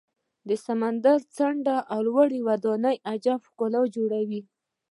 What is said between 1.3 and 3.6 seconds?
څنډه او لوړې ودانۍ عجیبه